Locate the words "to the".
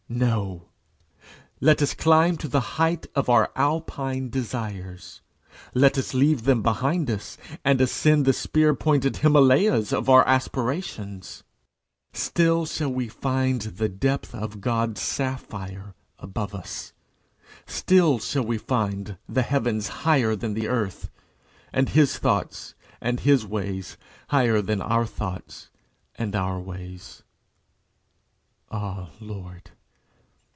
2.39-2.59